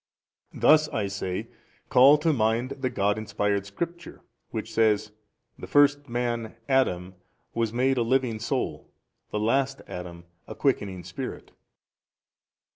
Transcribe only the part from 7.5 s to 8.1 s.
was made a